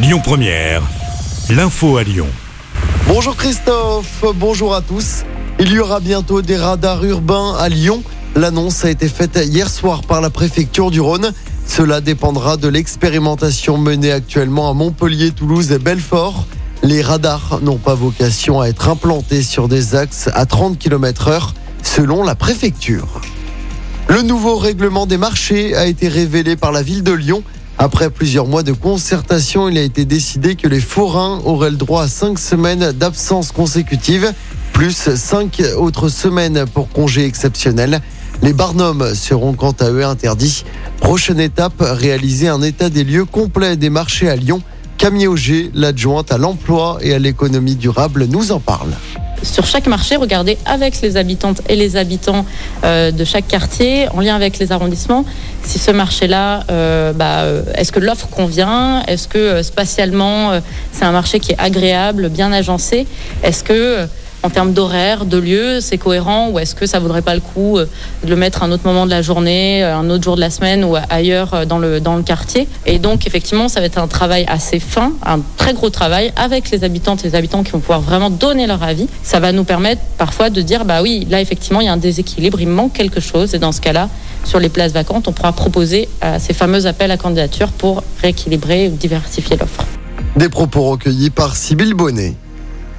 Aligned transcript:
Lyon 0.00 0.20
Première, 0.22 0.82
l'info 1.50 1.96
à 1.96 2.04
Lyon. 2.04 2.28
Bonjour 3.08 3.34
Christophe, 3.34 4.24
bonjour 4.36 4.72
à 4.72 4.80
tous. 4.80 5.24
Il 5.58 5.72
y 5.72 5.80
aura 5.80 5.98
bientôt 5.98 6.40
des 6.40 6.56
radars 6.56 7.04
urbains 7.04 7.56
à 7.58 7.68
Lyon. 7.68 8.04
L'annonce 8.36 8.84
a 8.84 8.90
été 8.90 9.08
faite 9.08 9.40
hier 9.42 9.68
soir 9.68 10.02
par 10.02 10.20
la 10.20 10.30
préfecture 10.30 10.92
du 10.92 11.00
Rhône. 11.00 11.32
Cela 11.66 12.00
dépendra 12.00 12.56
de 12.56 12.68
l'expérimentation 12.68 13.76
menée 13.76 14.12
actuellement 14.12 14.70
à 14.70 14.72
Montpellier, 14.72 15.32
Toulouse 15.32 15.72
et 15.72 15.80
Belfort. 15.80 16.46
Les 16.84 17.02
radars 17.02 17.58
n'ont 17.60 17.78
pas 17.78 17.94
vocation 17.94 18.60
à 18.60 18.68
être 18.68 18.88
implantés 18.88 19.42
sur 19.42 19.66
des 19.66 19.96
axes 19.96 20.30
à 20.32 20.46
30 20.46 20.78
km 20.78 21.26
heure, 21.26 21.54
selon 21.82 22.22
la 22.22 22.36
préfecture. 22.36 23.20
Le 24.08 24.22
nouveau 24.22 24.58
règlement 24.58 25.06
des 25.06 25.18
marchés 25.18 25.74
a 25.74 25.86
été 25.86 26.06
révélé 26.06 26.54
par 26.54 26.70
la 26.70 26.82
ville 26.82 27.02
de 27.02 27.12
Lyon. 27.12 27.42
Après 27.80 28.10
plusieurs 28.10 28.46
mois 28.46 28.64
de 28.64 28.72
concertation, 28.72 29.68
il 29.68 29.78
a 29.78 29.82
été 29.82 30.04
décidé 30.04 30.56
que 30.56 30.66
les 30.66 30.80
forains 30.80 31.40
auraient 31.44 31.70
le 31.70 31.76
droit 31.76 32.02
à 32.02 32.08
cinq 32.08 32.40
semaines 32.40 32.90
d'absence 32.90 33.52
consécutive, 33.52 34.32
plus 34.72 35.14
cinq 35.14 35.62
autres 35.76 36.08
semaines 36.08 36.64
pour 36.74 36.88
congés 36.88 37.24
exceptionnels. 37.24 38.00
Les 38.42 38.52
barnums 38.52 39.14
seront 39.14 39.52
quant 39.52 39.74
à 39.78 39.90
eux 39.90 40.04
interdits. 40.04 40.64
Prochaine 41.00 41.38
étape, 41.38 41.80
réaliser 41.80 42.48
un 42.48 42.62
état 42.62 42.90
des 42.90 43.04
lieux 43.04 43.24
complet 43.24 43.76
des 43.76 43.90
marchés 43.90 44.28
à 44.28 44.34
Lyon. 44.34 44.60
Camille 44.96 45.28
Auger, 45.28 45.70
l'adjointe 45.72 46.32
à 46.32 46.38
l'emploi 46.38 46.98
et 47.00 47.14
à 47.14 47.20
l'économie 47.20 47.76
durable, 47.76 48.26
nous 48.26 48.50
en 48.50 48.58
parle 48.58 48.90
sur 49.42 49.66
chaque 49.66 49.86
marché, 49.86 50.16
regarder 50.16 50.58
avec 50.64 51.00
les 51.00 51.16
habitantes 51.16 51.62
et 51.68 51.76
les 51.76 51.96
habitants 51.96 52.44
euh, 52.84 53.10
de 53.10 53.24
chaque 53.24 53.46
quartier, 53.48 54.08
en 54.12 54.20
lien 54.20 54.34
avec 54.34 54.58
les 54.58 54.72
arrondissements, 54.72 55.24
si 55.62 55.78
ce 55.78 55.90
marché-là, 55.90 56.64
euh, 56.70 57.12
bah, 57.12 57.42
euh, 57.42 57.62
est-ce 57.74 57.92
que 57.92 58.00
l'offre 58.00 58.28
convient? 58.28 59.02
Est-ce 59.06 59.28
que 59.28 59.62
spatialement, 59.62 60.60
c'est 60.92 61.04
un 61.04 61.12
marché 61.12 61.40
qui 61.40 61.52
est 61.52 61.58
agréable, 61.58 62.28
bien 62.28 62.52
agencé? 62.52 63.06
Est-ce 63.42 63.64
que 63.64 64.06
en 64.42 64.50
termes 64.50 64.72
d'horaire, 64.72 65.24
de 65.24 65.36
lieu, 65.36 65.80
c'est 65.80 65.98
cohérent 65.98 66.50
ou 66.50 66.58
est-ce 66.58 66.74
que 66.74 66.86
ça 66.86 67.00
vaudrait 67.00 67.22
pas 67.22 67.34
le 67.34 67.40
coup 67.40 67.78
euh, 67.78 67.86
de 68.22 68.30
le 68.30 68.36
mettre 68.36 68.62
à 68.62 68.66
un 68.66 68.72
autre 68.72 68.86
moment 68.86 69.04
de 69.04 69.10
la 69.10 69.22
journée, 69.22 69.82
euh, 69.82 69.96
un 69.96 70.08
autre 70.10 70.22
jour 70.22 70.36
de 70.36 70.40
la 70.40 70.50
semaine 70.50 70.84
ou 70.84 70.94
ailleurs 71.10 71.54
euh, 71.54 71.64
dans 71.64 71.78
le, 71.78 72.00
dans 72.00 72.16
le 72.16 72.22
quartier? 72.22 72.68
Et 72.86 72.98
donc, 72.98 73.26
effectivement, 73.26 73.68
ça 73.68 73.80
va 73.80 73.86
être 73.86 73.98
un 73.98 74.06
travail 74.06 74.44
assez 74.48 74.78
fin, 74.78 75.12
un 75.26 75.40
très 75.56 75.74
gros 75.74 75.90
travail 75.90 76.32
avec 76.36 76.70
les 76.70 76.84
habitantes 76.84 77.24
et 77.24 77.28
les 77.28 77.34
habitants 77.34 77.62
qui 77.62 77.72
vont 77.72 77.80
pouvoir 77.80 78.00
vraiment 78.00 78.30
donner 78.30 78.66
leur 78.66 78.82
avis. 78.82 79.08
Ça 79.22 79.40
va 79.40 79.52
nous 79.52 79.64
permettre 79.64 80.02
parfois 80.18 80.50
de 80.50 80.60
dire, 80.60 80.84
bah 80.84 81.02
oui, 81.02 81.26
là, 81.28 81.40
effectivement, 81.40 81.80
il 81.80 81.86
y 81.86 81.88
a 81.88 81.92
un 81.92 81.96
déséquilibre, 81.96 82.60
il 82.60 82.68
manque 82.68 82.92
quelque 82.92 83.20
chose. 83.20 83.54
Et 83.54 83.58
dans 83.58 83.72
ce 83.72 83.80
cas-là, 83.80 84.08
sur 84.44 84.60
les 84.60 84.68
places 84.68 84.92
vacantes, 84.92 85.26
on 85.26 85.32
pourra 85.32 85.52
proposer 85.52 86.08
ces 86.38 86.54
fameux 86.54 86.86
appels 86.86 87.10
à 87.10 87.16
candidature 87.16 87.68
pour 87.68 88.02
rééquilibrer 88.22 88.88
ou 88.88 88.92
diversifier 88.92 89.56
l'offre. 89.56 89.84
Des 90.36 90.48
propos 90.48 90.82
recueillis 90.84 91.30
par 91.30 91.56
Sybille 91.56 91.94
Bonnet. 91.94 92.34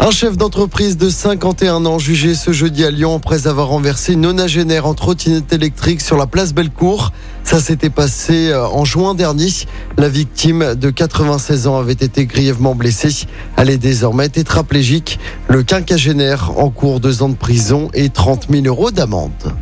Un 0.00 0.12
chef 0.12 0.36
d'entreprise 0.36 0.96
de 0.96 1.10
51 1.10 1.84
ans 1.84 1.98
jugé 1.98 2.36
ce 2.36 2.52
jeudi 2.52 2.84
à 2.84 2.90
Lyon 2.92 3.16
après 3.16 3.48
avoir 3.48 3.66
renversé 3.66 4.12
une 4.12 4.20
nonagénaire 4.20 4.86
en 4.86 4.94
trottinette 4.94 5.52
électrique 5.52 6.00
sur 6.00 6.16
la 6.16 6.28
place 6.28 6.54
Bellecour. 6.54 7.10
Ça 7.42 7.60
s'était 7.60 7.90
passé 7.90 8.50
euh, 8.50 8.64
en 8.64 8.84
juin 8.84 9.16
dernier. 9.16 9.48
La 9.96 10.08
victime 10.08 10.76
de 10.76 10.90
96 10.90 11.66
ans 11.66 11.78
avait 11.78 11.94
été 11.94 12.26
grièvement 12.26 12.76
blessée. 12.76 13.26
Elle 13.56 13.70
est 13.70 13.78
désormais 13.78 14.28
tétraplégique. 14.28 15.18
Le 15.48 15.64
quinquagénaire 15.64 16.52
en 16.56 16.70
cours 16.70 17.00
deux 17.00 17.24
ans 17.24 17.28
de 17.28 17.36
prison 17.36 17.90
et 17.92 18.08
30 18.08 18.46
000 18.50 18.66
euros 18.66 18.92
d'amende. 18.92 19.52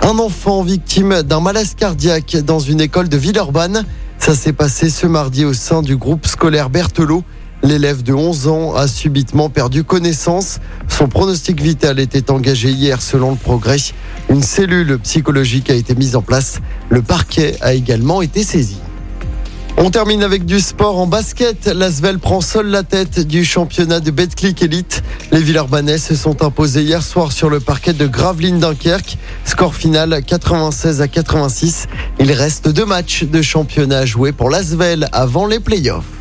Un 0.00 0.18
enfant 0.18 0.62
victime 0.62 1.22
d'un 1.22 1.40
malaise 1.40 1.74
cardiaque 1.74 2.38
dans 2.38 2.60
une 2.60 2.80
école 2.80 3.10
de 3.10 3.18
Villeurbanne. 3.18 3.84
Ça 4.18 4.34
s'est 4.34 4.54
passé 4.54 4.88
ce 4.88 5.06
mardi 5.06 5.44
au 5.44 5.52
sein 5.52 5.82
du 5.82 5.98
groupe 5.98 6.26
scolaire 6.26 6.70
Berthelot. 6.70 7.22
L'élève 7.62 8.02
de 8.02 8.12
11 8.12 8.48
ans 8.48 8.74
a 8.74 8.86
subitement 8.86 9.48
perdu 9.48 9.82
connaissance. 9.82 10.60
Son 10.88 11.08
pronostic 11.08 11.60
vital 11.60 11.98
était 11.98 12.30
engagé 12.30 12.70
hier 12.70 13.02
selon 13.02 13.30
le 13.30 13.36
progrès. 13.36 13.78
Une 14.28 14.42
cellule 14.42 14.98
psychologique 14.98 15.70
a 15.70 15.74
été 15.74 15.94
mise 15.94 16.16
en 16.16 16.22
place. 16.22 16.60
Le 16.90 17.02
parquet 17.02 17.56
a 17.60 17.74
également 17.74 18.22
été 18.22 18.42
saisi. 18.42 18.76
On 19.78 19.90
termine 19.90 20.22
avec 20.22 20.46
du 20.46 20.58
sport 20.60 20.98
en 20.98 21.06
basket. 21.06 21.66
L'Asvel 21.66 22.18
prend 22.18 22.40
seul 22.40 22.66
la 22.68 22.82
tête 22.82 23.20
du 23.20 23.44
championnat 23.44 24.00
de 24.00 24.10
Betclic 24.10 24.62
Elite. 24.62 25.02
Les 25.32 25.40
Villeurbanais 25.40 25.98
se 25.98 26.14
sont 26.14 26.42
imposés 26.42 26.82
hier 26.82 27.02
soir 27.02 27.30
sur 27.30 27.50
le 27.50 27.60
parquet 27.60 27.92
de 27.92 28.06
Gravelines 28.06 28.58
Dunkerque. 28.58 29.18
Score 29.44 29.74
final 29.74 30.22
96 30.24 31.02
à 31.02 31.08
86. 31.08 31.88
Il 32.18 32.32
reste 32.32 32.68
deux 32.68 32.86
matchs 32.86 33.24
de 33.24 33.42
championnat 33.42 33.98
à 33.98 34.06
jouer 34.06 34.32
pour 34.32 34.48
l'Asvel 34.48 35.08
avant 35.12 35.46
les 35.46 35.60
playoffs. 35.60 36.15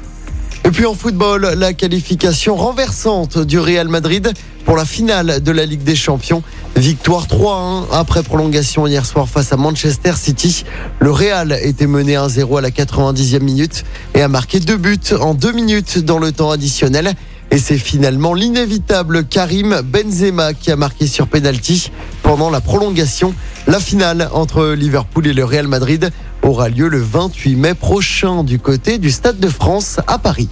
Et 0.65 0.71
puis 0.71 0.87
en 0.87 0.95
football, 0.95 1.53
la 1.59 1.73
qualification 1.73 2.55
renversante 2.55 3.37
du 3.37 3.59
Real 3.59 3.87
Madrid 3.87 4.33
pour 4.65 4.75
la 4.75 4.83
finale 4.83 5.43
de 5.43 5.51
la 5.51 5.63
Ligue 5.63 5.83
des 5.83 5.95
Champions. 5.95 6.41
Victoire 6.75 7.27
3-1 7.27 7.83
après 7.91 8.23
prolongation 8.23 8.87
hier 8.87 9.05
soir 9.05 9.29
face 9.29 9.53
à 9.53 9.57
Manchester 9.57 10.13
City. 10.15 10.65
Le 10.99 11.11
Real 11.11 11.55
était 11.61 11.85
mené 11.85 12.15
1-0 12.15 12.57
à 12.57 12.61
la 12.61 12.71
90e 12.71 13.41
minute 13.41 13.83
et 14.15 14.23
a 14.23 14.27
marqué 14.27 14.59
deux 14.59 14.77
buts 14.77 14.97
en 15.21 15.35
deux 15.35 15.51
minutes 15.51 15.99
dans 15.99 16.17
le 16.17 16.31
temps 16.31 16.49
additionnel. 16.49 17.13
Et 17.51 17.59
c'est 17.59 17.77
finalement 17.77 18.33
l'inévitable 18.33 19.23
Karim 19.25 19.81
Benzema 19.83 20.55
qui 20.55 20.71
a 20.71 20.75
marqué 20.75 21.05
sur 21.05 21.27
penalty 21.27 21.91
pendant 22.23 22.49
la 22.49 22.59
prolongation. 22.59 23.35
La 23.67 23.79
finale 23.79 24.29
entre 24.33 24.73
Liverpool 24.73 25.27
et 25.27 25.33
le 25.33 25.45
Real 25.45 25.67
Madrid 25.67 26.11
aura 26.45 26.69
lieu 26.69 26.87
le 26.87 27.01
28 27.01 27.55
mai 27.55 27.73
prochain 27.73 28.43
du 28.43 28.59
côté 28.59 28.97
du 28.97 29.11
Stade 29.11 29.39
de 29.39 29.49
France 29.49 29.99
à 30.07 30.19
Paris. 30.19 30.49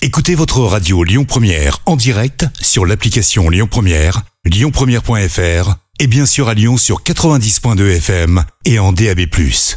Écoutez 0.00 0.34
votre 0.34 0.60
radio 0.60 1.04
Lyon 1.04 1.24
Première 1.24 1.78
en 1.86 1.96
direct 1.96 2.46
sur 2.60 2.86
l'application 2.86 3.50
Lyon 3.50 3.68
Première, 3.70 4.22
lyonpremiere.fr 4.44 5.74
et 6.00 6.06
bien 6.06 6.26
sûr 6.26 6.48
à 6.48 6.54
Lyon 6.54 6.76
sur 6.76 7.02
90.2 7.02 7.96
FM 7.96 8.44
et 8.64 8.78
en 8.78 8.92
DAB+. 8.92 9.20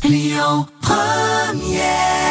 Lyon 0.03 0.67
Première 0.81 2.30